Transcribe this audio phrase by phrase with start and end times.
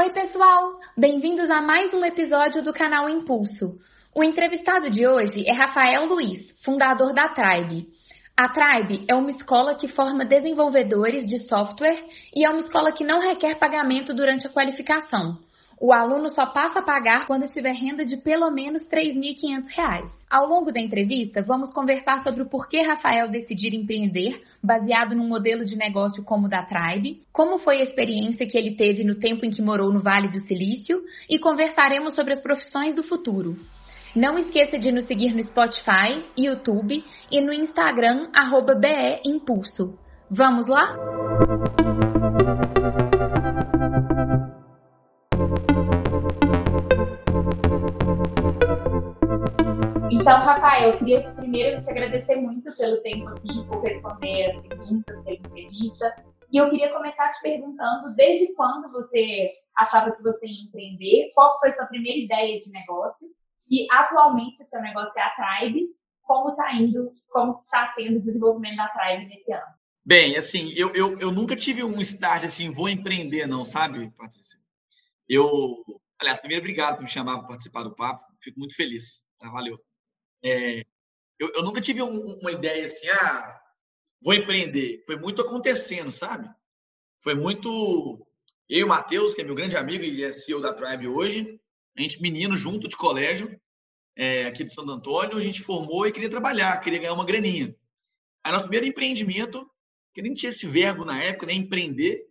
[0.00, 0.78] Oi, pessoal!
[0.96, 3.80] Bem-vindos a mais um episódio do canal Impulso.
[4.14, 7.88] O entrevistado de hoje é Rafael Luiz, fundador da Tribe.
[8.36, 12.00] A Tribe é uma escola que forma desenvolvedores de software
[12.32, 15.36] e é uma escola que não requer pagamento durante a qualificação.
[15.80, 20.10] O aluno só passa a pagar quando tiver renda de pelo menos R$ 3.500.
[20.28, 25.64] Ao longo da entrevista, vamos conversar sobre o porquê Rafael decidir empreender, baseado num modelo
[25.64, 29.46] de negócio como o da Tribe, como foi a experiência que ele teve no tempo
[29.46, 33.54] em que morou no Vale do Silício e conversaremos sobre as profissões do futuro.
[34.16, 38.74] Não esqueça de nos seguir no Spotify, YouTube e no Instagram, arroba.
[40.28, 42.17] Vamos lá?
[50.28, 55.24] Então, Rafael, eu queria primeiro te agradecer muito pelo tempo aqui, por responder as perguntas,
[55.24, 56.24] pela entrevista.
[56.52, 61.58] E eu queria começar te perguntando desde quando você achava que você ia empreender, qual
[61.58, 63.26] foi sua primeira ideia de negócio
[63.70, 65.86] e atualmente seu negócio é a Tribe,
[66.20, 69.74] como está indo, como está sendo o desenvolvimento da Tribe nesse ano?
[70.04, 74.60] Bem, assim, eu, eu, eu nunca tive um start assim, vou empreender, não, sabe, Patrícia?
[75.26, 75.48] Eu,
[76.20, 79.48] aliás, primeiro, obrigado por me chamar para participar do papo, fico muito feliz, tá?
[79.48, 79.87] Valeu.
[80.42, 80.80] É,
[81.38, 83.60] eu, eu nunca tive um, uma ideia assim, ah,
[84.20, 85.02] vou empreender.
[85.06, 86.48] Foi muito acontecendo, sabe?
[87.22, 88.26] Foi muito.
[88.68, 91.58] Eu e o Matheus, que é meu grande amigo e é CEO da Tribe hoje,
[91.96, 93.58] a gente, menino, junto de colégio,
[94.16, 97.74] é, aqui de Santo Antônio, a gente formou e queria trabalhar, queria ganhar uma graninha.
[98.44, 99.68] Aí, nosso primeiro empreendimento,
[100.14, 102.28] que nem tinha esse verbo na época, nem né, empreender,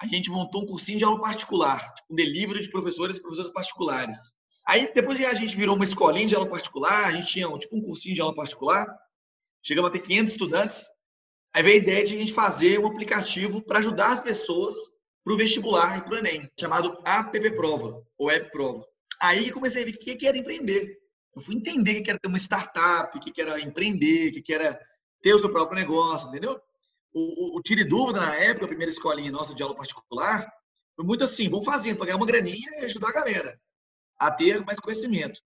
[0.00, 3.50] a gente montou um cursinho de aula particular, tipo um delivery de professores e professores
[3.50, 4.34] particulares.
[4.66, 7.80] Aí, depois a gente virou uma escolinha de aula particular, a gente tinha tipo um
[7.80, 8.84] cursinho de aula particular,
[9.62, 10.86] chegamos a ter 500 estudantes,
[11.54, 14.74] aí veio a ideia de a gente fazer um aplicativo para ajudar as pessoas
[15.22, 18.84] para o vestibular e para o Enem, chamado App Prova, ou App Prova.
[19.22, 20.98] Aí comecei a ver o que era empreender.
[21.34, 24.52] Eu fui entender o que era ter uma startup, o que era empreender, o que
[24.52, 24.78] era
[25.22, 26.60] ter o seu próprio negócio, entendeu?
[27.14, 30.50] O, o, o Tire Dúvida, na época, a primeira escolinha nossa de aula particular,
[30.94, 33.60] foi muito assim, vamos fazendo, para ganhar uma graninha e ajudar a galera
[34.18, 35.40] a ter mais conhecimento.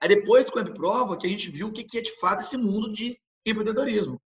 [0.00, 2.56] Aí depois, com a prova, que a gente viu o que é de fato esse
[2.56, 4.20] mundo de empreendedorismo.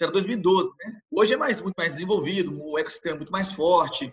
[0.00, 0.98] Era 2012, né?
[1.10, 4.10] Hoje é mais, muito mais desenvolvido, o ecossistema é muito mais forte.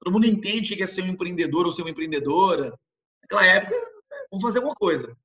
[0.00, 2.76] Todo mundo entende o que é ser um empreendedor ou ser uma empreendedora.
[3.22, 3.76] Naquela época,
[4.32, 5.16] vamos fazer alguma coisa.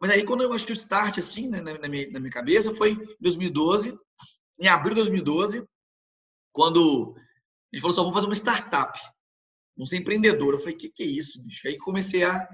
[0.00, 2.74] Mas aí, quando eu acho que o start, assim, né, na, minha, na minha cabeça,
[2.74, 3.98] foi em 2012,
[4.58, 5.66] em abril de 2012,
[6.50, 8.98] quando a gente falou só, vamos fazer uma startup.
[9.76, 10.54] Vamos ser empreendedor.
[10.54, 11.66] Eu falei, o que, que é isso, bicho?
[11.66, 12.48] Aí comecei a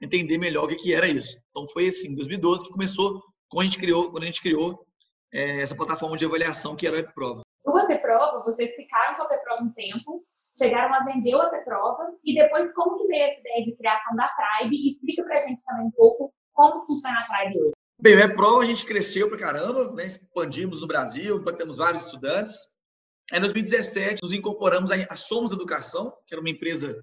[0.00, 1.38] entender melhor o que, que era isso.
[1.50, 4.86] Então, foi assim, em 2012 que começou, quando a gente criou, quando a gente criou
[5.32, 7.42] é, essa plataforma de avaliação que era a Prova.
[7.64, 10.24] O Prova, vocês ficaram com a Prova um tempo,
[10.56, 14.28] chegaram a vender outra prova e depois como que veio essa ideia de criação da
[14.28, 14.88] Tribe?
[14.88, 17.72] Explica pra gente também um pouco como funciona a Tribe hoje.
[18.00, 20.06] Bem, a prova a gente cresceu pra caramba, né?
[20.06, 22.54] expandimos no Brasil, temos vários estudantes.
[23.32, 27.02] Aí, em 2017, nos incorporamos a Somos Educação, que era uma empresa,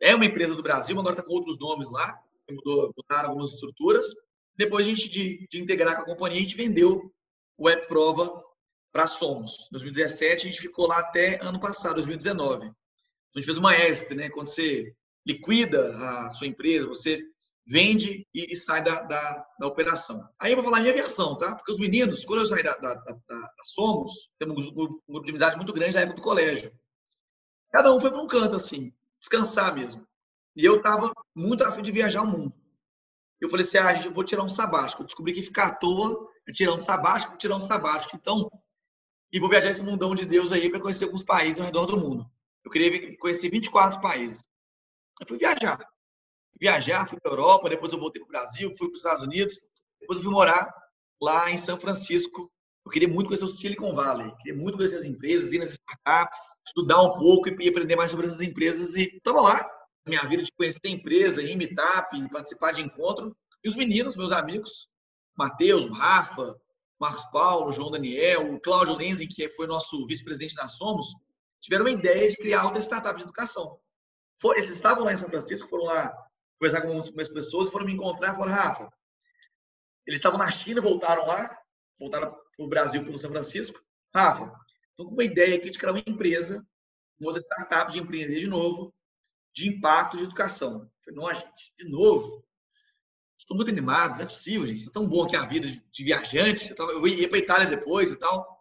[0.00, 2.20] é uma empresa do Brasil, mas agora está com outros nomes lá,
[2.50, 4.06] mudou, mudaram algumas estruturas.
[4.56, 7.12] Depois, a gente, de, de integrar com a companhia, a gente vendeu
[7.56, 8.42] o Web Prova
[8.92, 9.66] para Somos.
[9.66, 12.66] Em 2017, a gente ficou lá até ano passado, 2019.
[12.66, 12.74] Então,
[13.36, 14.30] a gente fez uma extra, né?
[14.30, 14.92] Quando você
[15.26, 17.22] liquida a sua empresa, você
[17.66, 20.26] vende e, e sai da, da, da, operação.
[20.40, 21.54] Aí eu vou falar a minha versão, tá?
[21.54, 25.56] Porque os meninos, quando eu saí da, da, da, Somos, temos um grupo de amizade
[25.56, 26.72] muito grande na época do colégio.
[27.70, 30.06] Cada um foi para um canto, assim, descansar mesmo.
[30.56, 32.52] E eu estava muito afim de viajar o mundo.
[33.40, 35.02] Eu falei assim, ah, gente, eu vou tirar um sabático.
[35.02, 38.16] Eu descobri que ficar à toa é tirar um sabático, tirar um sabático.
[38.16, 38.50] Então,
[39.32, 41.98] e vou viajar esse mundão de Deus aí para conhecer alguns países ao redor do
[41.98, 42.28] mundo.
[42.64, 44.42] Eu queria conhecer 24 países.
[45.20, 45.78] Eu fui viajar.
[46.60, 49.60] Viajar, fui para Europa, depois eu voltei para o Brasil, fui para os Estados Unidos,
[50.00, 50.68] depois eu fui morar
[51.22, 52.50] lá em São Francisco.
[52.88, 56.40] Eu queria muito conhecer o Silicon Valley, queria muito conhecer as empresas, ir nas startups,
[56.66, 58.94] estudar um pouco e aprender mais sobre essas empresas.
[58.94, 59.70] E estava lá,
[60.06, 63.36] minha vida de conhecer empresa, ir em meetup, participar de encontro.
[63.62, 64.88] E os meninos, meus amigos,
[65.36, 66.58] Matheus, Rafa,
[66.98, 71.08] Marcos Paulo, João Daniel, o Cláudio Lenzing, que foi nosso vice-presidente da Somos,
[71.60, 73.78] tiveram uma ideia de criar outra startup de educação.
[74.56, 76.10] eles estavam lá em São Francisco, foram lá
[76.58, 78.90] conversar com algumas pessoas, foram me encontrar falaram, Rafa,
[80.06, 81.54] eles estavam na China, voltaram lá,
[81.98, 83.82] voltaram para o Brasil, para o São Francisco.
[84.14, 84.52] Rafa,
[84.90, 86.66] estou com uma ideia aqui de criar uma empresa,
[87.20, 88.94] uma outra startup de empreender de novo,
[89.54, 90.82] de impacto de educação.
[90.82, 92.44] Eu falei, não, gente, de novo?
[93.36, 94.80] Estou muito animado, não é possível, gente.
[94.80, 96.74] Está tão bom aqui a vida de viajante.
[96.78, 98.58] Eu ia para Itália depois e tal.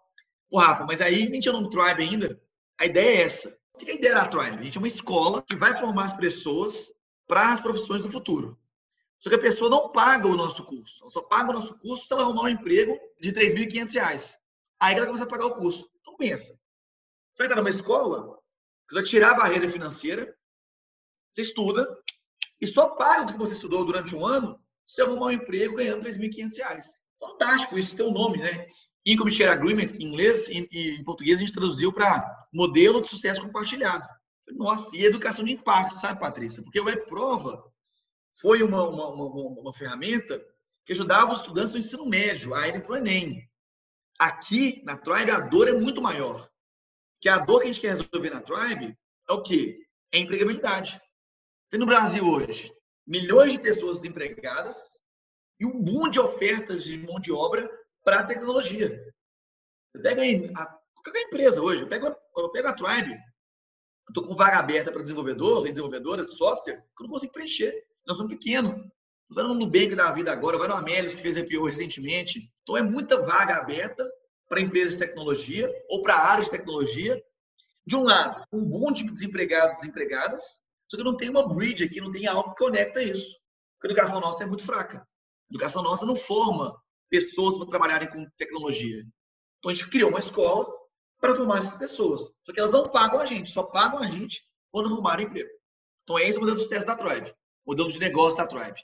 [0.50, 2.40] Pô, Rafa, mas aí nem tinha nome Tribe ainda.
[2.80, 3.58] A ideia é essa.
[3.74, 4.60] O que é a ideia da Tribe?
[4.60, 6.94] A gente é uma escola que vai formar as pessoas
[7.28, 8.58] para as profissões do futuro.
[9.20, 11.02] Só que a pessoa não paga o nosso curso.
[11.02, 14.36] Ela só paga o nosso curso se ela arrumar um emprego de R$ 3.500.
[14.80, 15.90] Aí ela começa a pagar o curso.
[16.00, 16.54] Então pensa.
[17.34, 18.40] Você vai entrar numa escola,
[18.88, 20.36] você vai tirar a barreira financeira,
[21.30, 21.88] você estuda,
[22.60, 26.04] e só paga o que você estudou durante um ano se arrumar um emprego ganhando
[26.04, 26.84] R$ 3.500.
[27.20, 28.68] Fantástico, isso tem um nome, né?
[29.06, 33.42] Income Share Agreement, em inglês e em português a gente traduziu para modelo de sucesso
[33.42, 34.08] compartilhado.
[34.52, 36.64] Nossa, e educação de impacto, sabe, Patrícia?
[36.64, 37.64] Porque o Web Prova
[38.40, 40.44] foi uma, uma, uma, uma ferramenta
[40.86, 43.50] que ajudava os estudantes do ensino médio a irem para o Enem.
[44.20, 46.50] Aqui, na Tribe, a dor é muito maior.
[47.20, 48.98] Que a dor que a gente quer resolver na Tribe
[49.30, 49.80] é o quê?
[50.12, 51.02] É a empregabilidade.
[51.70, 52.74] Tem no Brasil hoje
[53.06, 55.02] milhões de pessoas desempregadas
[55.60, 57.70] e um boom de ofertas de mão de obra
[58.04, 59.02] para a tecnologia.
[59.92, 63.18] Você pega aí, a, qualquer empresa hoje, eu pego, eu pego a Tribe,
[64.10, 67.87] estou com vaga aberta para desenvolvedor e desenvolvedora de software, que eu não consigo preencher.
[68.08, 68.88] Nós somos pequenos.
[69.30, 72.50] Vai no Nubank da vida agora, vai no Amélios, que fez IPO recentemente.
[72.64, 74.10] Então, é muita vaga aberta
[74.48, 77.22] para empresas de tecnologia ou para áreas de tecnologia.
[77.86, 81.84] De um lado, um boom de desempregados e desempregadas, só que não tem uma bridge
[81.84, 83.38] aqui, não tem algo que conecta isso.
[83.80, 85.00] Porque a educação nossa é muito fraca.
[85.00, 86.76] A educação nossa não forma
[87.10, 89.04] pessoas para trabalharem com tecnologia.
[89.60, 90.68] Então a gente criou uma escola
[91.20, 92.22] para formar essas pessoas.
[92.46, 95.50] Só que elas não pagam a gente, só pagam a gente quando arrumarem emprego.
[96.04, 97.34] Então é esse o modelo de sucesso da Tribe,
[97.68, 98.80] modelo de negócio da Tribe.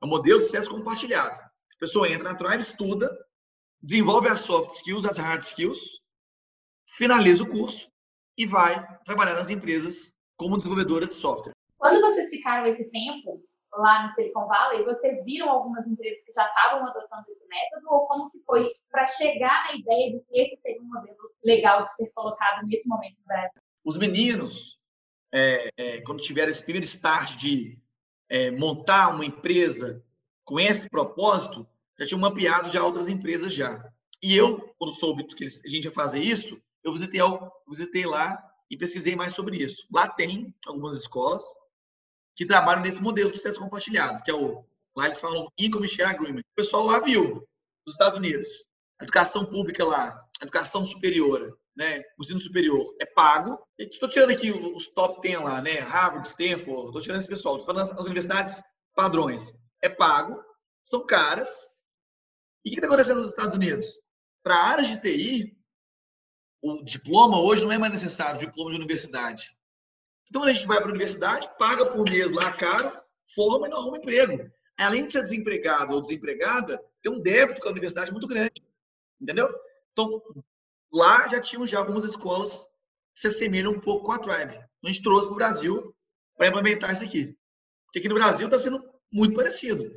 [0.00, 1.38] É um modelo de sucesso compartilhado.
[1.40, 3.10] A pessoa entra na Tribe, estuda,
[3.82, 6.00] desenvolve as soft skills, as hard skills,
[6.86, 7.90] finaliza o curso
[8.38, 11.52] e vai trabalhar nas empresas como desenvolvedora de software.
[11.76, 13.42] Quando vocês ficaram esse tempo
[13.72, 18.06] lá no Silicon Valley, vocês viram algumas empresas que já estavam adotando esse método ou
[18.06, 21.94] como que foi para chegar na ideia de que esse seria um modelo legal de
[21.94, 23.60] ser colocado nesse momento no Brasil?
[23.84, 24.78] Os meninos,
[25.32, 27.78] é, é, quando tiveram esse primeiro start de
[28.30, 30.02] é, montar uma empresa
[30.44, 31.66] com esse propósito,
[31.98, 33.84] já tinham mapeado já outras empresas já.
[34.22, 37.20] E eu, quando soube que a gente ia fazer isso, eu visitei,
[37.68, 39.86] visitei lá e pesquisei mais sobre isso.
[39.92, 41.42] Lá tem algumas escolas
[42.36, 44.64] que trabalham nesse modelo de sucesso compartilhado, que é o
[44.96, 46.40] lá eles falam Income Share Agreement.
[46.40, 47.46] O pessoal lá viu,
[47.86, 48.48] nos Estados Unidos,
[49.00, 53.58] educação pública lá, educação superior, né, o ensino superior é pago.
[53.78, 57.74] Estou tirando aqui os top 10 lá, né, Harvard, Stanford, estou tirando esse pessoal, estou
[57.74, 58.62] falando as universidades
[58.94, 59.52] padrões.
[59.82, 60.42] É pago,
[60.84, 61.70] são caras.
[62.64, 63.86] E o que está acontecendo nos Estados Unidos?
[64.42, 65.56] Para áreas de TI,
[66.62, 69.56] o diploma hoje não é mais necessário, diploma de universidade.
[70.28, 72.92] Então a gente vai para a universidade, paga por mês lá caro,
[73.34, 74.50] forma e não arruma emprego.
[74.78, 78.62] Além de ser desempregado ou desempregada, tem um débito com a universidade muito grande.
[79.20, 79.52] Entendeu?
[79.92, 80.22] Então,
[80.92, 82.64] lá já tinham já algumas escolas
[83.14, 84.54] que se assemelham um pouco com a Tribe.
[84.54, 85.96] Então, a gente trouxe para o Brasil
[86.36, 87.36] para implementar isso aqui.
[87.86, 88.82] Porque aqui no Brasil está sendo
[89.12, 89.90] muito parecido.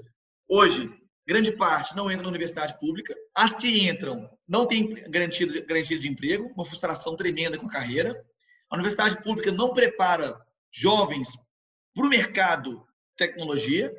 [0.50, 0.90] Hoje,
[1.28, 3.16] grande parte não entra na universidade pública.
[3.36, 8.26] As que entram não têm garantia, garantia de emprego, uma frustração tremenda com a carreira.
[8.70, 10.40] A universidade pública não prepara
[10.72, 11.38] jovens
[11.94, 12.86] para o mercado
[13.16, 13.94] tecnologia,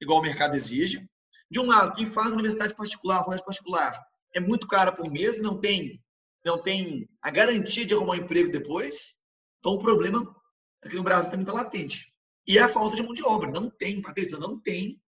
[0.00, 1.08] igual o mercado exige.
[1.50, 5.58] De um lado, quem faz universidade particular, faculdade particular, é muito cara por mês, não
[5.58, 6.02] tem,
[6.44, 9.16] não tem a garantia de arrumar um emprego depois.
[9.58, 10.34] Então, o problema
[10.82, 12.12] aqui no Brasil também está latente.
[12.46, 13.50] E é a falta de mão de obra.
[13.50, 15.00] Não tem, Patrícia, não tem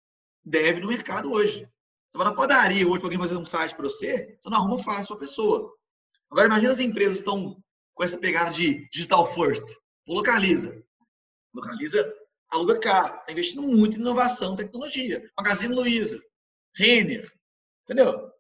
[0.44, 1.68] deve no mercado hoje.
[2.10, 4.82] Você vai na padaria hoje para alguém fazer um site para você, você não arruma
[4.82, 5.72] fácil a pessoa.
[6.32, 7.62] Agora, imagina as empresas estão
[7.94, 9.64] com essa pegada de digital first.
[10.08, 10.84] localiza.
[11.54, 12.14] Localiza
[12.52, 13.20] aluga carro.
[13.20, 15.30] Está investindo muito em inovação, tecnologia.
[15.38, 16.20] Magazine Luiza,
[16.76, 17.32] Renner,
[17.84, 18.32] entendeu?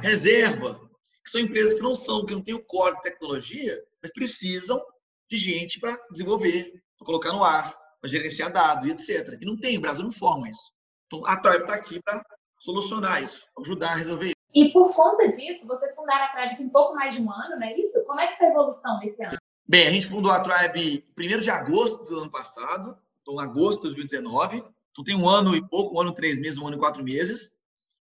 [0.00, 0.87] Reserva,
[1.28, 4.82] que são empresas que não são, que não têm o core de tecnologia, mas precisam
[5.30, 9.38] de gente para desenvolver, para colocar no ar, para gerenciar dados e etc.
[9.38, 10.72] E não tem, o Brasil não forma isso.
[11.06, 12.24] Então, a Tribe está aqui para
[12.58, 14.34] solucionar isso, ajudar a resolver isso.
[14.54, 17.62] E por conta disso, vocês fundaram a Tribe em pouco mais de um ano, não
[17.62, 18.02] é isso?
[18.06, 19.36] Como é que foi a evolução desse ano?
[19.68, 23.94] Bem, a gente fundou a Tribe 1 de agosto do ano passado, então agosto de
[23.94, 24.64] 2019.
[24.92, 27.04] Então tem um ano e pouco, um ano e três meses, um ano e quatro
[27.04, 27.50] meses.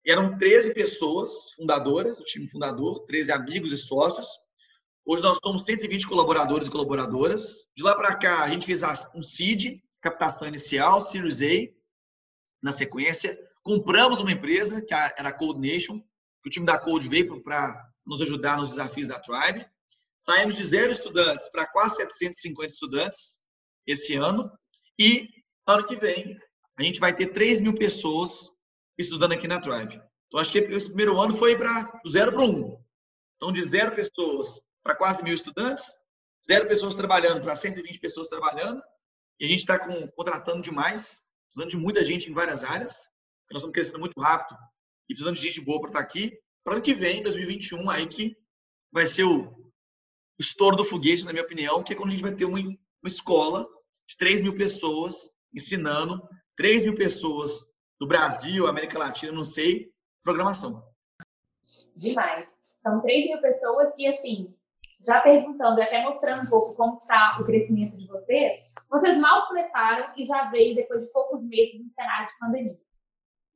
[0.07, 4.25] E eram 13 pessoas fundadoras, o time fundador, 13 amigos e sócios.
[5.05, 7.67] Hoje nós somos 120 colaboradores e colaboradoras.
[7.75, 8.83] De lá para cá, a gente fez
[9.13, 11.69] um seed, captação inicial, Series A,
[12.63, 13.37] na sequência.
[13.63, 15.99] Compramos uma empresa, que era a Code Nation,
[16.41, 19.67] que o time da Code veio para nos ajudar nos desafios da Tribe.
[20.17, 23.39] Saímos de zero estudantes para quase 750 estudantes
[23.85, 24.49] esse ano.
[24.97, 25.27] E
[25.67, 26.37] ano que vem,
[26.77, 28.55] a gente vai ter 3 mil pessoas
[28.97, 30.01] estudando aqui na Tribe.
[30.27, 32.83] Então, acho que esse primeiro ano foi para zero para um.
[33.35, 35.85] Então, de zero pessoas para quase mil estudantes,
[36.45, 38.81] zero pessoas trabalhando para 120 pessoas trabalhando,
[39.39, 39.77] e a gente está
[40.15, 42.93] contratando demais, precisando de muita gente em várias áreas,
[43.51, 44.57] nós estamos crescendo muito rápido
[45.09, 46.37] e precisando de gente boa para estar tá aqui.
[46.63, 48.35] Para ano que vem, 2021, aí que
[48.91, 49.71] vai ser o
[50.39, 52.77] estouro do foguete, na minha opinião, que é quando a gente vai ter uma, uma
[53.05, 53.67] escola
[54.07, 56.21] de 3 mil pessoas ensinando
[56.55, 57.65] 3 mil pessoas
[57.99, 59.91] do Brasil, América Latina, não sei,
[60.23, 60.83] programação.
[61.95, 62.47] Demais.
[62.83, 64.55] São 3 mil pessoas e, assim,
[65.01, 69.47] já perguntando e até mostrando um pouco como está o crescimento de vocês, vocês mal
[69.47, 72.79] começaram e já veio depois de poucos meses no cenário de pandemia.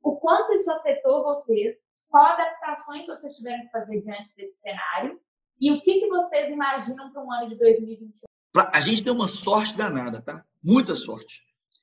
[0.02, 1.76] O quanto isso afetou vocês?
[2.08, 5.20] Qual adaptações vocês tiveram que fazer diante desse cenário?
[5.60, 8.24] E o que, que vocês imaginam para um ano de 2021?
[8.54, 10.44] A gente deu uma sorte danada, tá?
[10.62, 11.40] Muita sorte.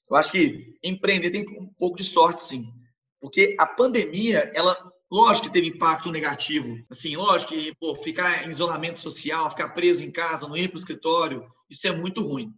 [0.10, 2.74] Eu acho que empreender tem um pouco de sorte, sim.
[3.22, 4.76] Porque a pandemia, ela,
[5.12, 6.78] lógico que teve impacto negativo.
[6.90, 10.78] Assim, lógico que pô, ficar em isolamento social, ficar preso em casa, não ir para
[10.78, 12.54] o escritório, isso é muito ruim.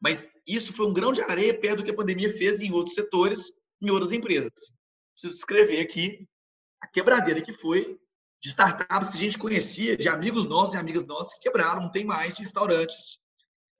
[0.00, 2.94] Mas isso foi um grão de areia perto do que a pandemia fez em outros
[2.94, 4.52] setores, em outras empresas.
[5.14, 6.26] Preciso escrever aqui
[6.80, 7.98] a quebradeira que foi
[8.42, 11.90] de startups que a gente conhecia, de amigos nossos e amigas nossas que quebraram, não
[11.90, 13.18] tem mais, de restaurantes,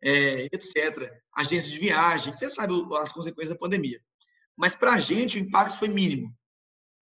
[0.04, 1.10] é, etc.
[1.34, 4.00] Agências de viagem, você sabe as consequências da pandemia.
[4.54, 6.32] Mas para a gente o impacto foi mínimo,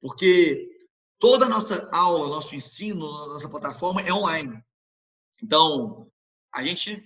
[0.01, 0.71] porque
[1.19, 4.63] toda a nossa aula, nosso ensino, nossa plataforma é online.
[5.43, 6.11] Então,
[6.55, 7.03] a gente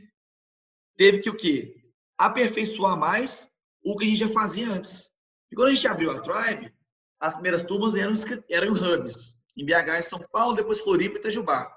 [0.97, 1.75] teve que o quê?
[2.19, 3.51] Aperfeiçoar mais
[3.83, 5.11] o que a gente já fazia antes.
[5.51, 6.73] E quando a gente abriu a Tribe,
[7.19, 8.15] as primeiras turmas eram,
[8.51, 11.75] eram hubs em BH e São Paulo, depois Floripa e Itajubá.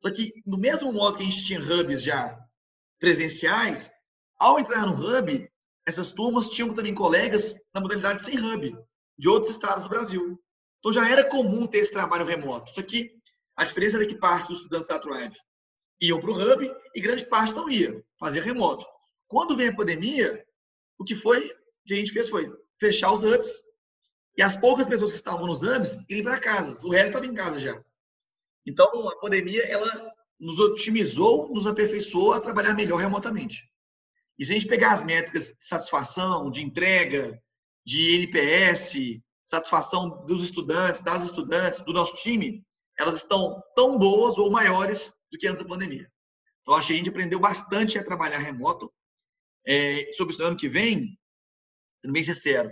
[0.00, 2.38] Só que, no mesmo modo que a gente tinha hubs já
[3.02, 3.90] presenciais,
[4.38, 5.50] ao entrar no hub,
[5.84, 8.78] essas turmas tinham também colegas na modalidade sem hub,
[9.18, 10.40] de outros estados do Brasil.
[10.78, 12.70] Então já era comum ter esse trabalho remoto.
[12.70, 13.10] Só que
[13.56, 15.36] a diferença era que parte dos estudantes da Tribe
[16.00, 18.86] iam para o hub e grande parte não ia, fazer remoto.
[19.26, 20.46] Quando veio a pandemia,
[20.96, 21.52] o que foi
[21.84, 23.50] que a gente fez foi fechar os hubs
[24.38, 26.78] e as poucas pessoas que estavam nos hubs irem para casa.
[26.86, 27.82] O resto estava em casa já.
[28.64, 33.70] Então, a pandemia, ela nos otimizou, nos aperfeiçoou a trabalhar melhor remotamente.
[34.36, 37.40] E se a gente pegar as métricas de satisfação, de entrega,
[37.86, 42.66] de NPS, satisfação dos estudantes, das estudantes, do nosso time,
[42.98, 46.10] elas estão tão boas ou maiores do que antes da pandemia.
[46.62, 48.92] Então, acho que a gente aprendeu bastante a trabalhar remoto.
[49.64, 51.16] É, sobre o ano que vem,
[52.00, 52.68] sendo bem sincero,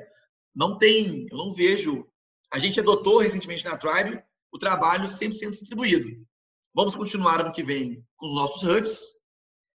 [0.52, 2.04] não tem, eu não vejo.
[2.52, 6.26] A gente adotou recentemente na Tribe o trabalho 100% distribuído.
[6.72, 9.00] Vamos continuar ano que vem com os nossos hubs.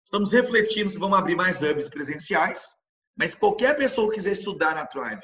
[0.04, 2.76] Estamos refletindo se vamos abrir mais hubs presenciais,
[3.16, 5.22] mas qualquer pessoa que quiser estudar na Tribe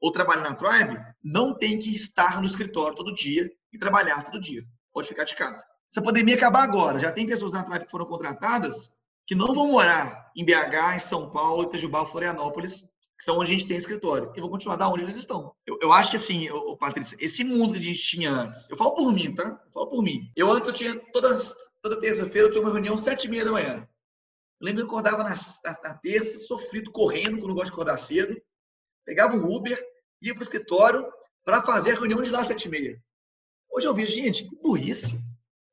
[0.00, 4.40] ou trabalhar na Tribe não tem que estar no escritório todo dia e trabalhar todo
[4.40, 4.62] dia.
[4.92, 5.64] Pode ficar de casa.
[5.90, 8.92] Se a pandemia acabar agora, já tem pessoas na Tribe que foram contratadas
[9.26, 12.84] que não vão morar em BH, em São Paulo, Itajubá, Florianópolis,
[13.18, 15.54] que são onde a gente tem escritório, e vão continuar da onde eles estão.
[15.66, 18.76] Eu, eu acho que assim, eu, Patrícia, esse mundo que a gente tinha antes, eu
[18.76, 19.60] falo por mim, tá?
[19.64, 20.30] Eu falo por mim.
[20.34, 21.32] Eu antes eu tinha, toda,
[21.80, 23.88] toda terça-feira eu tinha uma reunião sete e meia da manhã.
[24.60, 27.72] Eu lembro que eu acordava na, na, na terça, sofrido, correndo, quando eu gosto de
[27.72, 28.40] acordar cedo,
[29.04, 29.80] pegava um Uber,
[30.20, 31.06] ia para o escritório
[31.44, 33.02] para fazer a reunião de lá às sete e meia.
[33.70, 35.18] Hoje eu vejo, gente, que burrice.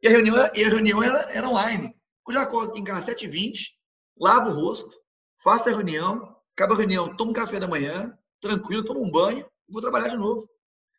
[0.02, 1.94] E a reunião, e a reunião era, era online.
[2.26, 3.72] Hoje eu acordo aqui em casa às 7h20,
[4.18, 4.98] lavo o rosto,
[5.44, 9.50] faço a reunião, acaba a reunião, tomo um café da manhã, tranquilo, tomo um banho
[9.68, 10.46] e vou trabalhar de novo.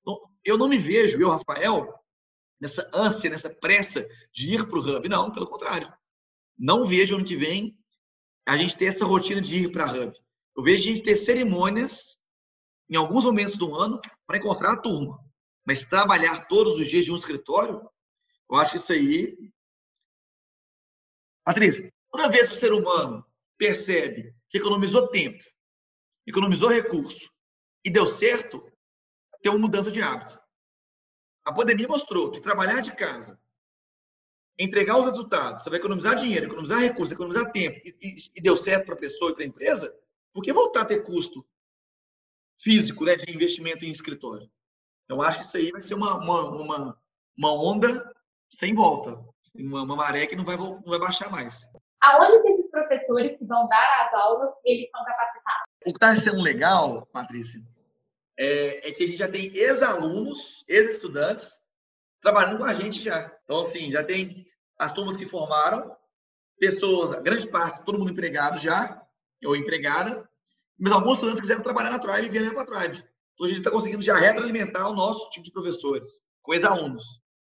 [0.00, 1.94] Então, eu não me vejo, eu, Rafael,
[2.58, 5.06] nessa ânsia, nessa pressa de ir para o Hub.
[5.06, 5.92] Não, pelo contrário.
[6.58, 7.78] Não vejo ano que vem
[8.46, 10.18] a gente ter essa rotina de ir para Hub.
[10.56, 12.18] Eu vejo a gente ter cerimônias
[12.88, 15.22] em alguns momentos do ano para encontrar a turma.
[15.66, 17.86] Mas trabalhar todos os dias de um escritório,
[18.50, 19.36] eu acho que isso aí.
[21.44, 23.24] Patrícia, toda vez que o ser humano
[23.58, 25.42] percebe que economizou tempo,
[26.26, 27.30] economizou recurso
[27.84, 28.60] e deu certo,
[29.40, 30.38] tem uma mudança de hábito.
[31.44, 33.40] A pandemia mostrou que trabalhar de casa,
[34.58, 38.56] entregar o resultado, você vai economizar dinheiro, economizar recurso, economizar tempo e, e, e deu
[38.56, 39.96] certo para a pessoa e para a empresa,
[40.32, 41.46] por que voltar a ter custo
[42.60, 44.50] físico né, de investimento em escritório?
[45.04, 47.02] Então, acho que isso aí vai ser uma, uma, uma,
[47.36, 48.14] uma onda
[48.50, 49.18] sem volta,
[49.54, 51.66] uma, uma maré que não vai, não vai baixar mais.
[52.02, 52.42] Aonde
[53.10, 55.64] professores que vão dar as aulas, eles são capacitados.
[55.82, 57.60] O que está sendo legal, Patrícia,
[58.38, 61.60] é, é, que a gente já tem ex-alunos, ex-estudantes,
[62.20, 63.34] trabalhando com a gente já.
[63.44, 64.46] Então, assim, já tem
[64.78, 65.94] as turmas que formaram,
[66.58, 69.02] pessoas, grande parte, todo mundo empregado já,
[69.44, 70.28] ou empregada,
[70.78, 73.04] mas alguns estudantes quiseram trabalhar na Tribe e vieram para a Tribe.
[73.34, 77.04] Então, a gente está conseguindo já retroalimentar o nosso tipo de professores, com ex-alunos.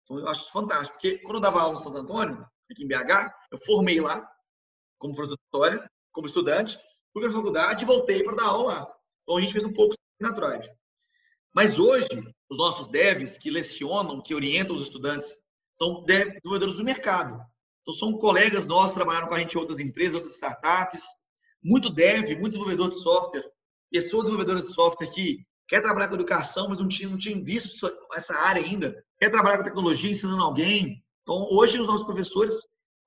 [0.03, 3.33] Então, eu acho fantástico, porque quando eu dava aula no Santo Antônio, aqui em BH,
[3.53, 4.29] eu formei lá,
[4.99, 6.79] como professor de história, como estudante,
[7.13, 8.97] fui para a faculdade e voltei para dar aula lá.
[9.23, 10.71] Então a gente fez um pouco na Tribe.
[11.55, 12.09] Mas hoje,
[12.51, 15.37] os nossos devs que lecionam, que orientam os estudantes,
[15.73, 17.41] são desenvolvedores do mercado.
[17.83, 21.05] Então são colegas nossos, trabalharam com a gente em outras empresas, outras startups,
[21.63, 23.45] muito dev, muito desenvolvedor de software,
[23.91, 27.91] pessoa desenvolvedora de software que quer trabalhar com educação, mas não tinha, não tinha visto
[28.15, 31.03] essa área ainda, quer trabalhar com tecnologia, ensinando alguém.
[31.23, 32.55] Então, hoje, os nossos professores,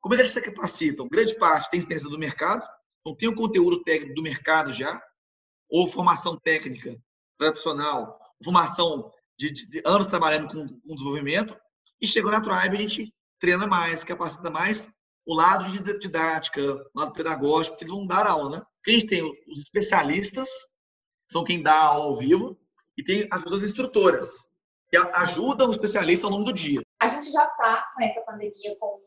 [0.01, 1.07] como é que eles se capacitam?
[1.09, 2.65] Grande parte tem experiência do mercado,
[3.01, 5.01] então tem o conteúdo técnico do mercado já,
[5.69, 6.97] ou formação técnica
[7.37, 11.57] tradicional, formação de, de, de anos trabalhando com, com, desenvolvimento,
[12.01, 14.89] e chegou na Tribe, a gente treina mais, capacita mais
[15.25, 18.65] o lado de didática, o lado pedagógico, porque eles vão dar aula, né?
[18.77, 20.49] Porque a gente tem os especialistas,
[21.31, 22.59] são quem dá aula ao vivo,
[22.97, 24.49] e tem as pessoas instrutoras,
[24.89, 26.81] que ajudam o especialista ao longo do dia.
[26.99, 28.99] A gente já está com essa pandemia com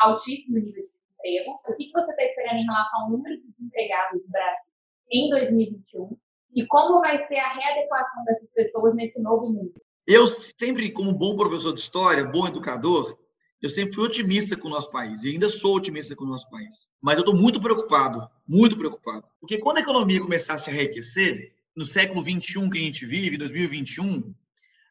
[0.00, 1.60] altíssimo nível de desemprego.
[1.66, 4.72] O que você está esperando em relação ao número de desempregados no Brasil
[5.12, 6.16] em 2021?
[6.54, 9.74] E como vai ser a readequação dessas pessoas nesse novo mundo?
[10.06, 13.16] Eu sempre, como bom professor de história, bom educador,
[13.62, 16.48] eu sempre fui otimista com o nosso país e ainda sou otimista com o nosso
[16.48, 16.88] país.
[17.00, 19.24] Mas eu estou muito preocupado, muito preocupado.
[19.38, 23.36] Porque quando a economia começar a se enriquecer, no século 21 que a gente vive,
[23.36, 24.34] 2021,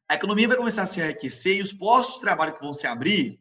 [0.07, 2.85] a economia vai começar a se enriquecer e os postos de trabalho que vão se
[2.87, 3.39] abrir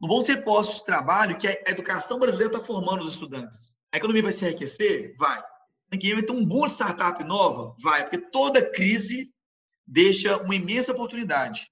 [0.00, 3.76] não vão ser postos de trabalho que a educação brasileira está formando os estudantes.
[3.92, 5.14] A economia vai se enriquecer?
[5.18, 5.42] Vai.
[5.92, 7.74] Aqui vai ter um boom de startup nova?
[7.82, 9.32] Vai, porque toda crise
[9.86, 11.70] deixa uma imensa oportunidade.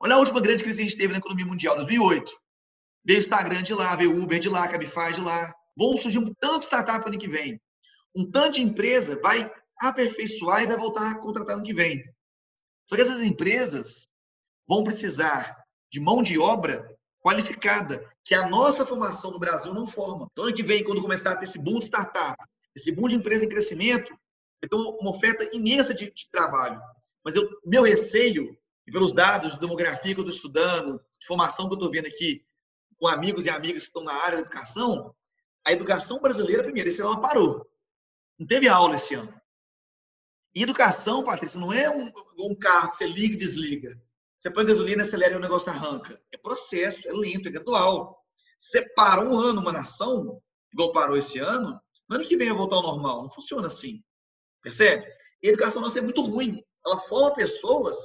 [0.00, 2.32] Olha a última grande crise que a gente teve na economia mundial, 2008.
[3.04, 5.54] Veio o Instagram de lá, veio o Uber de lá, Cabify de lá.
[5.76, 7.60] Vão surgir um tanto de startup ano que vem.
[8.14, 12.02] Um tanto de empresa vai aperfeiçoar e vai voltar a contratar ano que vem.
[12.88, 14.08] Só que essas empresas
[14.66, 15.56] vão precisar
[15.90, 16.95] de mão de obra
[17.26, 20.28] qualificada, que a nossa formação no Brasil não forma.
[20.30, 22.36] Então, ano que vem, quando começar a ter esse boom de startup,
[22.72, 24.16] esse boom de empresa em crescimento,
[24.64, 26.80] então uma oferta imensa de, de trabalho.
[27.24, 28.56] Mas eu, meu receio
[28.86, 32.06] e pelos dados de demografia que eu estou estudando, de formação que eu estou vendo
[32.06, 32.46] aqui
[32.96, 35.12] com amigos e amigas que estão na área da educação,
[35.66, 37.68] a educação brasileira, primeiro, esse ano ela parou.
[38.38, 39.34] Não teve aula esse ano.
[40.54, 42.08] E educação, Patrícia, não é um,
[42.38, 44.00] um carro que você liga e desliga.
[44.38, 46.20] Você põe gasolina, acelera e o negócio arranca.
[46.32, 48.22] É processo, é lento, é gradual.
[48.58, 50.40] Você para um ano uma nação,
[50.72, 53.22] igual parou esse ano, no ano que vem vai voltar ao normal.
[53.22, 54.02] Não funciona assim.
[54.62, 55.06] Percebe?
[55.42, 56.62] E a educação nossa é muito ruim.
[56.84, 57.96] Ela forma pessoas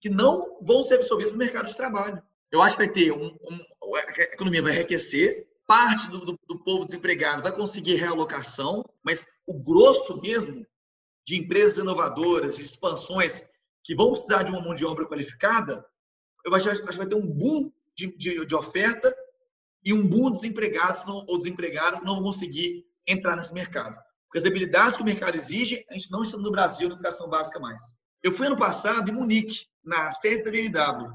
[0.00, 2.22] que não vão ser absorvidos no mercado de trabalho.
[2.50, 6.62] Eu acho que vai ter um, um a economia vai enriquecer, parte do, do, do,
[6.62, 10.66] povo desempregado vai conseguir realocação, mas o grosso mesmo
[11.26, 13.42] de empresas inovadoras, de expansões
[13.86, 15.86] que vão precisar de uma mão de obra qualificada,
[16.44, 19.16] eu acho, acho que vai ter um boom de, de, de oferta
[19.84, 23.96] e um boom de desempregados não, ou desempregados que não vão conseguir entrar nesse mercado.
[24.26, 27.28] Porque as habilidades que o mercado exige, a gente não está no Brasil na educação
[27.28, 27.96] básica mais.
[28.24, 31.12] Eu fui ano passado em Munique, na sede da BMW.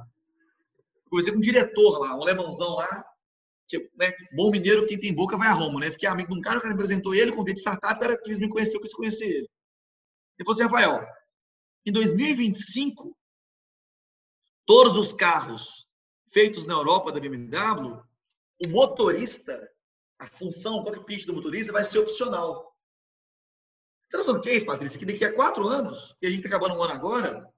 [1.09, 3.03] Conversei com um diretor lá, um alemãozão lá,
[3.67, 5.91] que, né, bom mineiro, quem tem boca vai a Roma, né?
[5.91, 8.17] Fiquei amigo de um cara, o cara me apresentou ele, contei de startup, o cara
[8.17, 9.49] quis me conhecer, eu quis conhecer ele.
[10.39, 11.05] Ele falou assim, Rafael,
[11.85, 13.17] em 2025,
[14.65, 15.87] todos os carros
[16.27, 18.01] feitos na Europa da BMW,
[18.63, 19.69] o motorista,
[20.19, 22.75] a função, o cockpit do motorista vai ser opcional.
[24.07, 24.99] Você não sabe o que é isso, Patrícia?
[24.99, 27.51] Que daqui a quatro anos, que a gente está acabando um ano agora,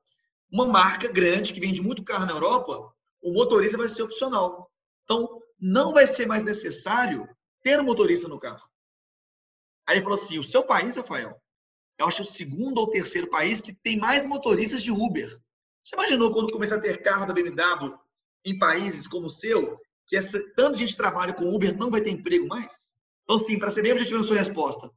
[0.50, 4.72] uma marca grande que vende muito carro na Europa, o motorista vai ser opcional.
[5.04, 7.28] Então, não vai ser mais necessário
[7.62, 8.70] ter um motorista no carro.
[9.88, 11.42] Aí ele falou assim: o seu país, Rafael,
[11.98, 15.40] eu acho o segundo ou terceiro país que tem mais motoristas de Uber.
[15.82, 17.98] Você imaginou quando começar a ter carro da BMW
[18.46, 22.12] em países como o seu, que essa, tanto gente trabalha com Uber não vai ter
[22.12, 22.94] emprego mais?
[23.24, 24.92] Então, sim, para ser bem objetivo na sua resposta,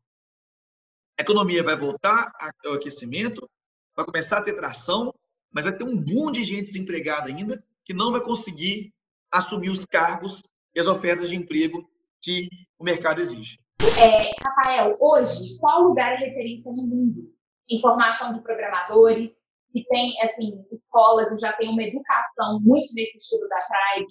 [1.19, 2.33] a economia vai voltar
[2.65, 3.49] ao aquecimento,
[3.95, 5.15] vai começar a ter tração,
[5.53, 8.93] mas vai ter um boom de gente desempregada ainda que não vai conseguir
[9.33, 10.43] assumir os cargos
[10.75, 11.89] e as ofertas de emprego
[12.21, 13.59] que o mercado exige.
[13.99, 14.31] É,
[14.67, 17.33] Rafael, hoje, qual lugar é referência no mundo
[17.71, 19.31] em formação de programadores,
[19.73, 24.09] que tem, assim, escolas que já tem uma educação muito nesse estilo da Tribe,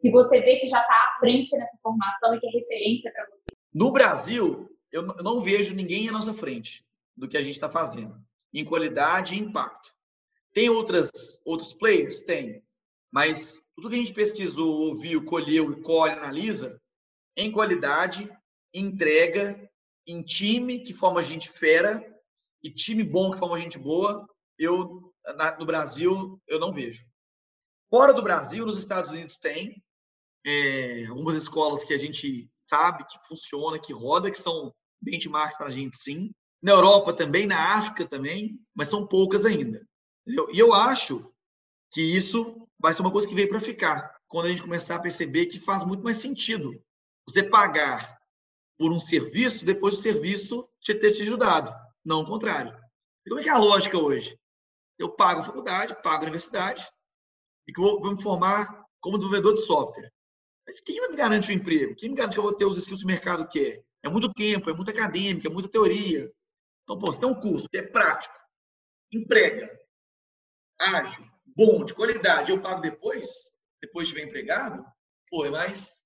[0.00, 3.26] que você vê que já está à frente nessa formação e que é referência para
[3.26, 3.56] você?
[3.72, 6.84] No Brasil, eu não vejo ninguém à nossa frente
[7.16, 8.16] do que a gente está fazendo,
[8.52, 9.94] em qualidade e impacto.
[10.52, 11.10] Tem outras,
[11.46, 12.20] outros players?
[12.22, 12.60] Tem.
[13.12, 16.80] Mas tudo que a gente pesquisou, ouviu, colheu, colhe, analisa,
[17.36, 18.28] em qualidade,
[18.74, 19.70] entrega,
[20.06, 22.02] em time que forma gente fera
[22.62, 24.26] e time bom que forma gente boa,
[24.58, 25.12] eu
[25.58, 27.04] no Brasil eu não vejo.
[27.90, 29.82] Fora do Brasil, nos Estados Unidos tem
[30.44, 35.66] é, algumas escolas que a gente sabe que funciona, que roda, que são benchmarks para
[35.66, 36.32] a gente, sim.
[36.62, 39.86] Na Europa também, na África também, mas são poucas ainda.
[40.26, 40.48] Entendeu?
[40.52, 41.30] E eu acho
[41.90, 45.00] que isso vai ser uma coisa que veio para ficar, quando a gente começar a
[45.00, 46.82] perceber que faz muito mais sentido
[47.26, 48.21] você pagar
[48.78, 51.72] por um serviço depois do serviço te ter te ajudado,
[52.04, 52.72] não o contrário.
[53.24, 54.38] E como é que é a lógica hoje?
[54.98, 56.86] Eu pago a faculdade, pago a universidade,
[57.66, 60.12] e que vou, vou me formar como desenvolvedor de software.
[60.66, 61.94] Mas quem me garante o emprego?
[61.96, 63.84] Quem me garante que eu vou ter os skills que o mercado quer?
[64.02, 66.32] É muito tempo, é muito acadêmico, é muita teoria.
[66.82, 68.34] Então, pô, você tem um curso que é prático,
[69.12, 69.70] emprega,
[70.80, 73.28] ágil, bom, de qualidade, eu pago depois,
[73.80, 74.84] depois de ver empregado,
[75.28, 76.02] pô, é mais,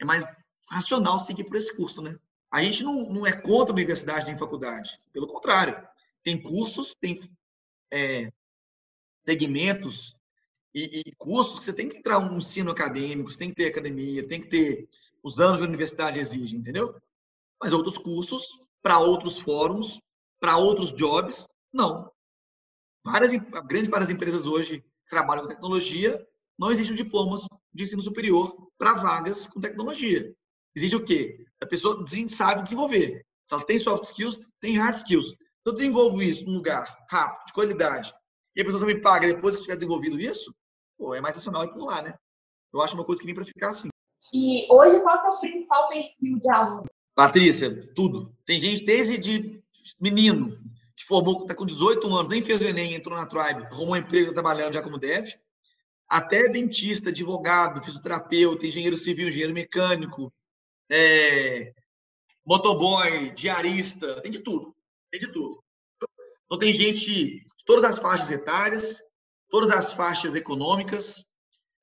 [0.00, 0.24] é mais
[0.72, 2.18] racional seguir por esse curso, né?
[2.50, 5.86] A gente não, não é contra a universidade nem faculdade, pelo contrário.
[6.22, 7.18] Tem cursos, tem
[7.90, 8.32] é,
[9.24, 10.14] segmentos
[10.74, 13.66] e, e, cursos que você tem que entrar um ensino acadêmico, você tem que ter
[13.66, 14.88] academia, tem que ter
[15.22, 16.94] os anos que a universidade exige, entendeu?
[17.60, 18.46] Mas outros cursos,
[18.82, 20.00] para outros fóruns,
[20.40, 22.10] para outros jobs, não.
[23.04, 23.30] Várias,
[23.66, 26.26] grande parte das empresas hoje que trabalham com tecnologia
[26.58, 30.34] não exigem diplomas de ensino superior para vagas com tecnologia.
[30.74, 31.44] Exige o quê?
[31.60, 33.24] A pessoa sabe desenvolver.
[33.46, 35.28] Se ela tem soft skills, tem hard skills.
[35.28, 38.12] Se eu desenvolvo isso num lugar rápido, de qualidade,
[38.56, 40.54] e a pessoa só me paga depois que tiver desenvolvido isso,
[40.98, 42.14] pô, é mais racional ir por lá, né?
[42.72, 43.88] Eu acho uma coisa que vem para ficar assim.
[44.32, 46.84] E hoje, qual é o principal perfil de aluno?
[47.14, 48.34] Patrícia, tudo.
[48.46, 49.62] Tem gente desde de
[50.00, 50.50] menino,
[50.96, 53.96] que formou, está com 18 anos, nem fez o Enem, entrou na Tribe, arrumou um
[53.96, 55.28] emprego tá trabalhando já como dev,
[56.08, 60.32] até dentista, advogado, fisioterapeuta, engenheiro civil, engenheiro mecânico,
[60.92, 61.72] é,
[62.44, 64.76] motoboy, diarista, tem de tudo.
[65.10, 65.62] Tem de tudo.
[66.44, 69.02] Então tem gente de todas as faixas etárias,
[69.48, 71.24] todas as faixas econômicas.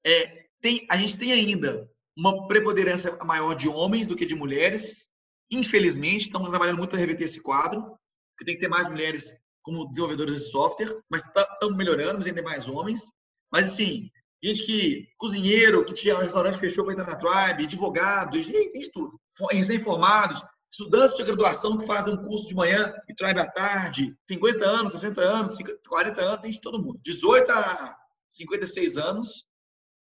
[0.05, 5.09] É, tem, a gente tem ainda uma preponderância maior de homens do que de mulheres.
[5.49, 7.97] Infelizmente, estamos trabalhando muito para reverter esse quadro
[8.37, 12.27] que tem que ter mais mulheres como desenvolvedores de software, mas estamos tá, melhorando, mas
[12.27, 13.11] ainda mais homens.
[13.51, 14.09] Mas, assim,
[14.43, 18.81] gente que, cozinheiro, que tinha um restaurante fechou para entrar na Tribe, advogado, gente, tem
[18.81, 19.19] de tudo.
[19.51, 24.65] Recém-formados, estudantes de graduação que fazem um curso de manhã e Tribe à tarde, 50
[24.65, 26.99] anos, 60 anos, 40 anos, tem de todo mundo.
[27.03, 27.97] 18 a
[28.29, 29.45] 56 anos,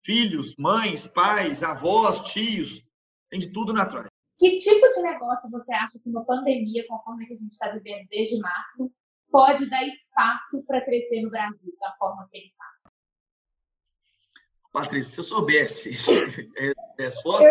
[0.05, 2.83] filhos, mães, pais, avós, tios,
[3.31, 4.09] tem de tudo na Tribe.
[4.39, 8.39] Que tipo de negócio você acha que uma pandemia, conforme a gente está vivendo desde
[8.39, 8.93] março,
[9.31, 12.76] pode dar espaço para crescer no Brasil da forma que ele está?
[14.77, 15.89] Patrícia, se eu soubesse
[16.99, 17.51] a resposta,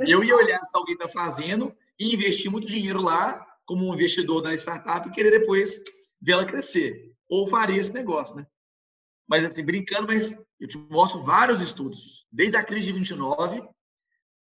[0.00, 3.94] eu, eu ia olhar se alguém está fazendo e investir muito dinheiro lá, como um
[3.94, 5.80] investidor da startup, e querer depois
[6.20, 7.14] ver ela crescer.
[7.28, 8.44] Ou faria esse negócio, né?
[9.28, 12.26] Mas, assim, brincando, mas eu te mostro vários estudos.
[12.32, 13.62] Desde a crise de 29,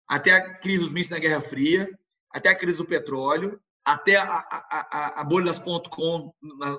[0.07, 1.89] até a crise dos mísseis na Guerra Fria,
[2.31, 6.77] até a crise do petróleo, até a, a, a, a bolha das .com na, na,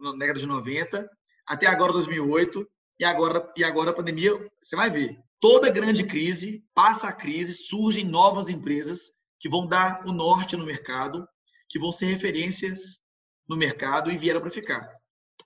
[0.00, 1.10] na, década de 90,
[1.46, 2.66] até agora 2008,
[3.00, 5.18] e agora, e agora a pandemia, você vai ver.
[5.40, 9.10] Toda grande crise, passa a crise, surgem novas empresas
[9.40, 11.26] que vão dar o norte no mercado,
[11.66, 13.00] que vão ser referências
[13.48, 14.86] no mercado e vieram para ficar.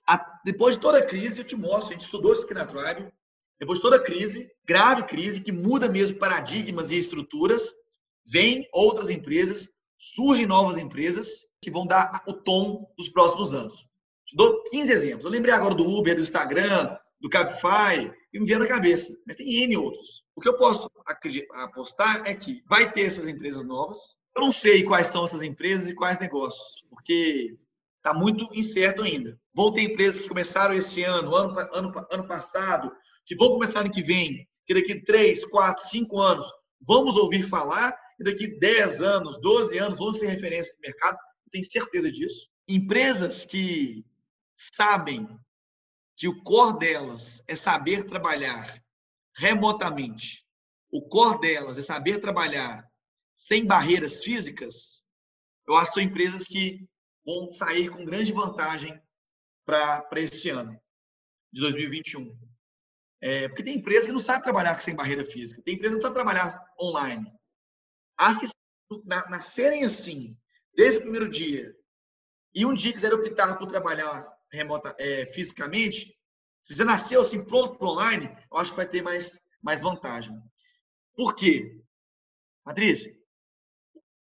[0.05, 2.65] A, depois de toda a crise, eu te mostro, a gente estudou isso aqui na
[2.65, 3.09] Tribe,
[3.57, 7.73] depois de toda crise, grave crise, que muda mesmo paradigmas e estruturas,
[8.27, 13.87] vêm outras empresas, surgem novas empresas que vão dar o tom dos próximos anos.
[14.25, 15.23] Te dou 15 exemplos.
[15.23, 19.11] Eu lembrei agora do Uber, do Instagram, do Cabify, e me veio na cabeça.
[19.25, 20.23] Mas tem N outros.
[20.35, 20.87] O que eu posso
[21.53, 23.97] apostar é que vai ter essas empresas novas.
[24.35, 27.57] Eu não sei quais são essas empresas e quais negócios, porque
[27.97, 29.39] está muito incerto ainda.
[29.55, 32.91] Vão ter empresas que começaram esse ano, ano, ano, ano passado,
[33.25, 36.45] que vão começar ano que vem, que daqui 3, 4, 5 anos
[36.79, 41.51] vamos ouvir falar, e daqui 10 anos, 12 anos vão ser referência no mercado, eu
[41.51, 42.47] tenho certeza disso.
[42.67, 44.05] Empresas que
[44.55, 45.27] sabem
[46.15, 48.81] que o core delas é saber trabalhar
[49.35, 50.45] remotamente,
[50.89, 52.89] o core delas é saber trabalhar
[53.35, 55.03] sem barreiras físicas,
[55.67, 56.87] eu acho que são empresas que
[57.25, 59.01] vão sair com grande vantagem
[59.65, 60.79] para esse ano
[61.51, 62.37] de 2021.
[63.21, 66.01] É, porque tem empresa que não sabe trabalhar sem barreira física, tem empresa que não
[66.03, 67.31] sabe trabalhar online.
[68.17, 68.45] As que
[69.27, 70.37] nascerem assim,
[70.75, 71.75] desde o primeiro dia,
[72.53, 76.15] e um dia quiserem optar por trabalhar remota, é, fisicamente,
[76.61, 80.35] se já nasceu assim pronto para online, eu acho que vai ter mais, mais vantagem.
[81.15, 81.79] Por quê?
[82.63, 83.15] Patrícia,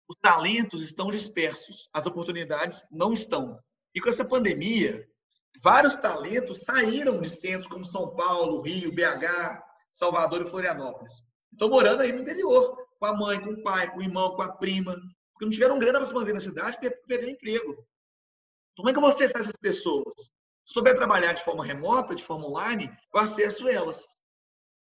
[0.08, 3.58] os talentos estão dispersos, as oportunidades não estão.
[3.94, 5.08] E com essa pandemia,
[5.62, 11.22] vários talentos saíram de centros como São Paulo, Rio, BH, Salvador e Florianópolis.
[11.52, 14.42] Estão morando aí no interior, com a mãe, com o pai, com o irmão, com
[14.42, 14.94] a prima,
[15.32, 17.86] porque não tiveram grana para se manter na cidade porque perderam emprego.
[18.76, 20.14] Como é que eu vou acessar essas pessoas?
[20.64, 24.04] Se souber trabalhar de forma remota, de forma online, eu acesso elas.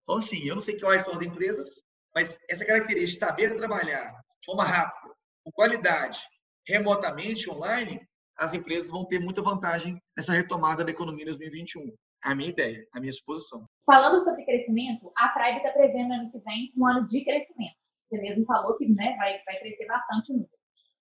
[0.03, 1.83] Então, assim, eu não sei quais são as empresas,
[2.15, 6.21] mas essa característica de saber trabalhar de forma rápida, com qualidade,
[6.67, 8.01] remotamente, online,
[8.39, 11.95] as empresas vão ter muita vantagem nessa retomada da economia em 2021.
[12.25, 13.65] É a minha ideia, a minha suposição.
[13.85, 17.77] Falando sobre crescimento, a Tribe está prevendo ano que vem um ano de crescimento.
[18.09, 20.56] Você mesmo falou que né, vai, vai crescer bastante o número.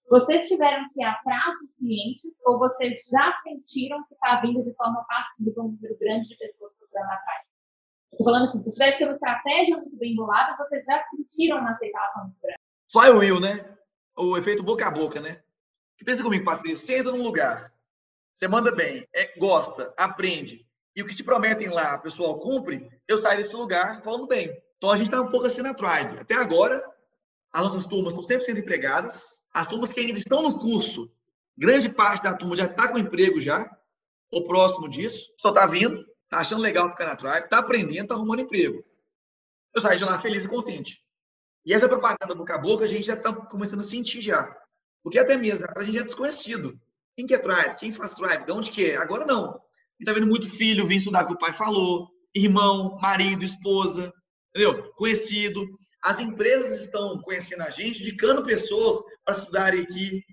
[0.08, 5.04] Vocês tiveram que atrás dos clientes ou vocês já sentiram que está vindo de forma
[5.08, 7.46] passiva um número grande de pessoas procurando a Tribe?
[8.12, 11.60] Estou falando assim, se tiver que ter uma estratégia muito bem bolada, vocês já sentiram
[11.60, 12.60] uma aceitação muito grande.
[12.92, 13.78] Flywheel, né?
[14.18, 15.42] O efeito boca a boca, né?
[16.06, 17.74] Pensa comigo, Patrícia, você entra num lugar,
[18.32, 23.18] você manda bem, é, gosta, aprende, e o que te prometem lá, pessoal, cumpre, eu
[23.18, 24.50] saio desse lugar falando bem.
[24.78, 26.20] Então a gente está um pouco assim na Tribe.
[26.20, 26.82] Até agora,
[27.52, 29.40] as nossas turmas estão sempre sendo empregadas.
[29.56, 31.10] As turmas que ainda estão no curso,
[31.58, 33.66] grande parte da turma já está com emprego já,
[34.30, 38.16] ou próximo disso, só está vindo, está achando legal ficar na Tribe, está aprendendo, está
[38.16, 38.84] arrumando emprego.
[39.74, 41.02] Eu saio de lá feliz e contente.
[41.66, 44.54] E essa propaganda boca a boca a gente já está começando a sentir já.
[45.02, 46.78] Porque até mesmo a gente é desconhecido.
[47.16, 47.78] Quem que é Tribe?
[47.80, 48.46] Quem faz Tribe?
[48.46, 48.98] De onde que é?
[48.98, 49.58] Agora não.
[49.98, 54.14] E tá vendo muito filho vir estudar que o pai falou, irmão, marido, esposa,
[54.50, 54.92] entendeu?
[54.96, 55.66] Conhecido.
[56.06, 60.24] As empresas estão conhecendo a gente, indicando pessoas para estudarem aqui.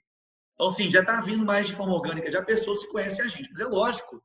[0.52, 3.48] Então, assim, já está vindo mais de forma orgânica, já pessoas que conhecem a gente.
[3.50, 4.22] Mas é lógico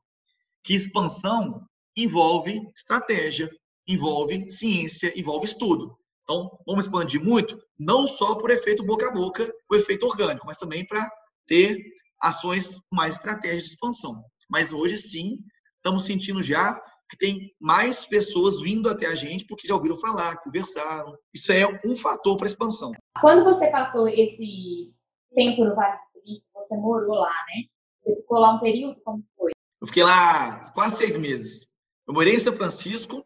[0.62, 3.50] que expansão envolve estratégia,
[3.86, 5.98] envolve ciência, envolve estudo.
[6.22, 10.58] Então, vamos expandir muito, não só por efeito boca a boca, o efeito orgânico, mas
[10.58, 11.10] também para
[11.46, 11.82] ter
[12.20, 14.22] ações mais estratégias de expansão.
[14.50, 15.38] Mas hoje sim,
[15.76, 16.78] estamos sentindo já
[17.08, 21.16] que tem mais pessoas vindo até a gente porque já ouviram falar, conversaram.
[21.34, 22.92] Isso é um fator para a expansão.
[23.20, 24.92] Quando você passou esse
[25.34, 27.64] tempo no Vale do Silício, você morou lá, né?
[28.04, 29.00] Você ficou lá um período?
[29.02, 29.52] Como foi?
[29.80, 31.66] Eu fiquei lá quase seis meses.
[32.06, 33.24] Eu morei em São Francisco,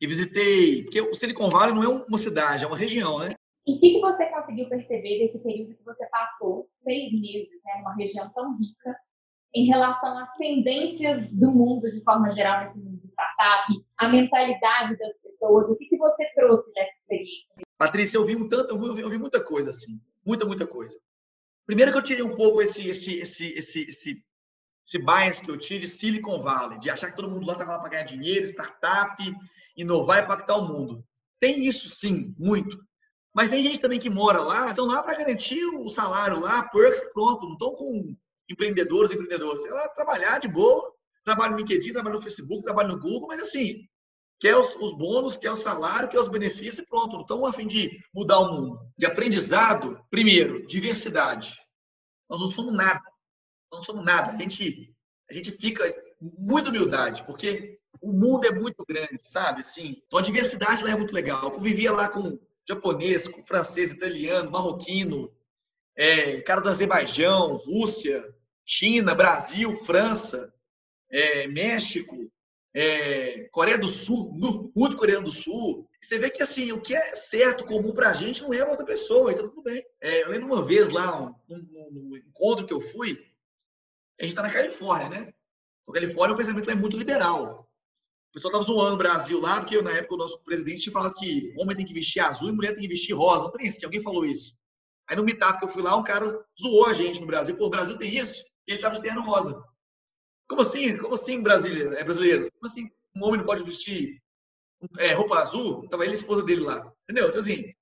[0.00, 3.34] e visitei, porque o Silicon Valley não é uma cidade, é uma região, né?
[3.66, 7.76] E o que, que, você conseguiu perceber desse período que você passou, seis meses, né,
[7.78, 8.96] numa região tão rica,
[9.54, 14.96] em relação às tendências do mundo de forma geral, nesse mundo de startup, a mentalidade
[14.96, 17.66] das pessoas, o que, que você trouxe dessa experiência?
[17.76, 20.96] Patrícia, eu vi, um tanto, eu vi, eu vi muita coisa, assim, muita, muita coisa.
[21.66, 24.24] Primeiro que eu tirei um pouco esse, esse, esse, esse, esse,
[24.86, 27.80] esse bias que eu tive Silicon Valley, de achar que todo mundo lá estava lá
[27.80, 29.16] para ganhar dinheiro, startup,
[29.76, 31.04] inovar e impactar o mundo.
[31.40, 32.78] Tem isso sim, muito.
[33.34, 37.04] Mas tem gente também que mora lá, estão lá para garantir o salário lá, perks,
[37.12, 38.16] pronto, não estão com
[38.50, 39.12] empreendedores.
[39.62, 40.92] Sei lá, trabalhar de boa,
[41.24, 43.86] trabalho no LinkedIn, trabalho no Facebook, trabalho no Google, mas assim,
[44.38, 47.12] quer os, os bônus, quer o salário, quer os benefícios e pronto.
[47.12, 48.80] Não estão a fim de mudar o mundo.
[48.96, 51.54] De aprendizado, primeiro, diversidade.
[52.28, 53.02] Nós não somos nada.
[53.72, 54.32] Não somos nada.
[54.32, 54.92] A gente,
[55.30, 55.84] a gente fica
[56.20, 59.60] muito humildade, porque o mundo é muito grande, sabe?
[59.60, 61.44] Assim, então a diversidade lá é muito legal.
[61.44, 65.30] Eu convivia lá com japonês, com francês, italiano, marroquino,
[65.96, 68.24] é, cara do Azerbaijão, Rússia,
[68.72, 70.54] China, Brasil, França,
[71.10, 72.30] é, México,
[72.72, 74.32] é, Coreia do Sul,
[74.76, 75.88] muito Coreia do Sul.
[76.00, 78.86] Você vê que assim, o que é certo, comum pra gente, não é pra outra
[78.86, 79.84] pessoa, então tudo bem.
[80.00, 83.18] É, eu lembro uma vez lá, um, um, um, encontro que eu fui,
[84.20, 85.34] a gente tá na Califórnia, né?
[85.88, 87.68] A Califórnia, o pensamento é muito liberal.
[88.28, 91.14] O pessoal estava zoando o Brasil lá, porque na época o nosso presidente tinha falado
[91.14, 93.42] que homem tem que vestir azul e mulher tem que vestir rosa.
[93.42, 94.56] Não tem isso, que alguém falou isso.
[95.08, 97.56] Aí no meetup que eu fui lá, um cara zoou a gente no Brasil.
[97.56, 98.44] Pô, o Brasil tem isso?
[98.66, 99.62] Ele estava de terno rosa.
[100.48, 100.96] Como assim?
[100.96, 101.94] Como assim Brasília?
[101.98, 102.42] É brasileiro?
[102.52, 104.20] Como assim um homem não pode vestir
[104.98, 105.88] é, roupa azul?
[105.88, 106.92] Tava ele e a esposa dele lá.
[107.04, 107.28] Entendeu?
[107.28, 107.72] Então, assim,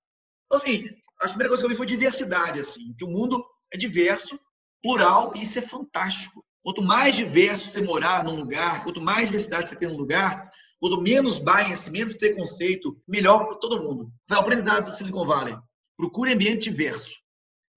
[0.49, 0.89] então, assim,
[1.21, 4.41] a primeira coisa que eu vi foi diversidade, assim, que o mundo é diverso,
[4.83, 6.43] plural, e isso é fantástico.
[6.63, 11.01] Quanto mais diverso você morar num lugar, quanto mais diversidade você tem num lugar, quanto
[11.01, 14.11] menos bias, menos preconceito, melhor para todo mundo.
[14.27, 15.57] Vai o aprendizado do Silicon Valley.
[15.97, 17.17] Procure ambiente diverso.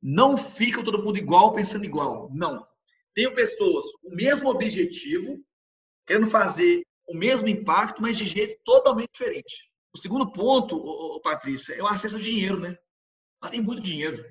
[0.02, 2.30] Não fica todo mundo igual, pensando igual.
[2.34, 2.66] Não.
[3.14, 5.44] Tenho pessoas com o mesmo objetivo,
[6.06, 9.70] querendo fazer o mesmo impacto, mas de jeito totalmente diferente.
[9.94, 12.78] O segundo ponto, Patrícia, é o acesso ao dinheiro, né?
[13.42, 14.24] Lá tem muito dinheiro.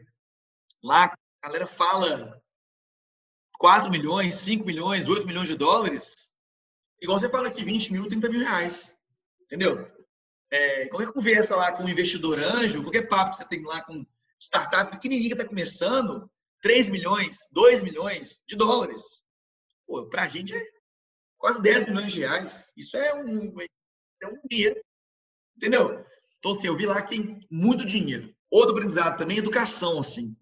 [0.83, 1.13] Lá
[1.43, 2.41] a galera fala
[3.59, 6.31] 4 milhões, 5 milhões, 8 milhões de dólares,
[7.03, 8.97] igual você fala aqui, 20 mil, 30 mil reais.
[9.43, 9.91] Entendeu?
[10.51, 14.07] É, qualquer conversa lá com um investidor anjo, qualquer papo que você tem lá com
[14.39, 16.31] startup pequenininha que está começando,
[16.63, 19.03] 3 milhões, 2 milhões de dólares.
[19.87, 20.63] Pô, pra gente é
[21.39, 22.73] quase 10 milhões de reais.
[22.77, 23.61] Isso é um,
[24.23, 24.81] é um dinheiro.
[25.57, 26.05] Entendeu?
[26.39, 28.35] Então, assim, eu vi lá que tem muito dinheiro.
[28.51, 30.37] Outro aprendizado também é educação, assim.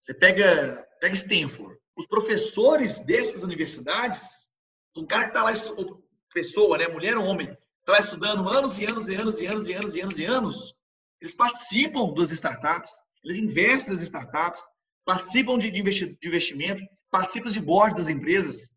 [0.00, 1.78] Você pega, pega Stanford.
[1.96, 4.50] Os professores dessas universidades,
[4.96, 5.52] um cara que está lá,
[6.32, 7.46] pessoa, né, mulher ou homem,
[7.80, 10.24] está lá estudando anos e anos e anos e anos e anos e anos e
[10.24, 10.74] anos,
[11.20, 12.90] eles participam das startups,
[13.24, 14.62] eles investem nas startups,
[15.04, 15.68] participam de,
[16.22, 18.72] investimento, participam de board das empresas.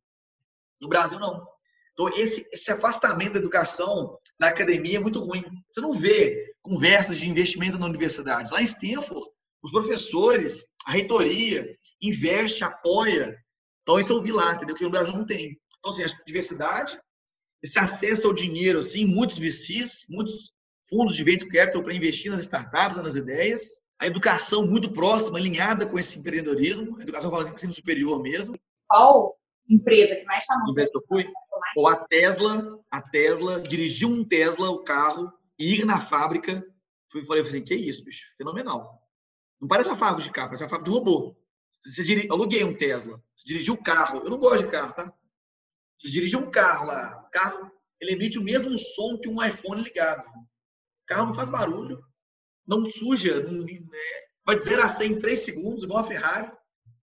[0.81, 1.47] No Brasil, não.
[1.93, 5.43] Então, esse, esse afastamento da educação na academia é muito ruim.
[5.69, 8.51] Você não vê conversas de investimento na universidade.
[8.53, 9.25] Lá em Stanford,
[9.63, 11.65] os professores, a reitoria,
[12.01, 13.35] investe, apoia.
[13.81, 14.75] Então, isso eu vi lá, entendeu?
[14.75, 15.57] Que no Brasil não tem.
[15.79, 16.99] Então, assim, a diversidade,
[17.63, 20.51] esse acesso ao dinheiro, assim, muitos VCs, muitos
[20.89, 25.85] fundos de venture capital para investir nas startups, nas ideias, a educação muito próxima, alinhada
[25.85, 28.57] com esse empreendedorismo, a educação falando ensino superior mesmo.
[28.87, 30.71] Qual empresa que mais chamou?
[30.71, 31.25] Empresa que eu fui?
[31.75, 36.63] Ou a Tesla, a Tesla, dirigiu um Tesla, o carro, ir na fábrica.
[37.11, 39.01] Fui falei assim, que isso, bicho, fenomenal.
[39.59, 41.35] Não parece uma fábrica de carro, parece uma fábrica de robô.
[41.83, 44.19] Você aluguei um Tesla, você dirigiu o carro.
[44.19, 45.13] Eu não gosto de carro, tá?
[45.97, 49.81] Você dirige um carro lá, o carro ele emite o mesmo som que um iPhone
[49.81, 50.23] ligado.
[50.27, 52.03] O carro não faz barulho,
[52.67, 53.79] não suja, não, né?
[54.45, 56.51] vai dizer a 100 em 3 segundos, igual a Ferrari.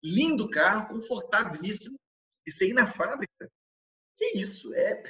[0.04, 1.97] Lindo carro, confortabilíssimo.
[2.47, 3.49] Você ir na fábrica,
[4.17, 4.73] que isso?
[4.73, 5.02] É.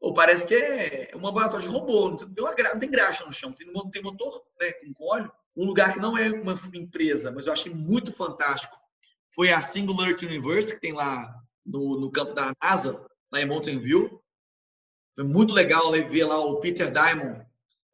[0.00, 2.28] Ou parece que é um laboratório de robô, não tem,
[2.64, 5.32] não tem graxa no chão, não tem motor né, com óleo.
[5.56, 8.76] Um lugar que não é uma empresa, mas eu achei muito fantástico,
[9.28, 11.32] foi a Singularity University, que tem lá
[11.64, 14.22] no, no campo da NASA, lá em Mountain View.
[15.14, 17.46] Foi muito legal ver lá o Peter Diamond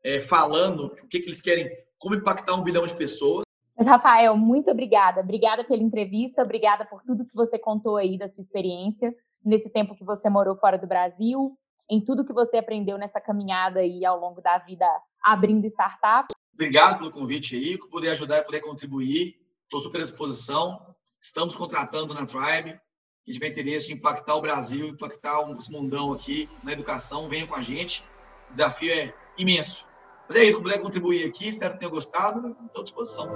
[0.05, 3.45] é, falando o que, que eles querem, como impactar um bilhão de pessoas.
[3.77, 5.21] Mas, Rafael, muito obrigada.
[5.21, 9.95] Obrigada pela entrevista, obrigada por tudo que você contou aí da sua experiência nesse tempo
[9.95, 11.57] que você morou fora do Brasil,
[11.89, 14.85] em tudo que você aprendeu nessa caminhada aí ao longo da vida
[15.23, 16.35] abrindo startups.
[16.53, 19.37] Obrigado pelo convite aí, por poder ajudar e poder contribuir.
[19.63, 20.95] Estou super à disposição.
[21.21, 22.71] Estamos contratando na Tribe.
[22.71, 27.29] A gente vai interesse em impactar o Brasil, impactar esse mundão aqui na educação.
[27.29, 28.03] Venham com a gente.
[28.51, 29.87] O desafio é imenso.
[30.29, 33.29] Mas é isso, puder contribuir aqui, espero que tenha gostado, estou à disposição.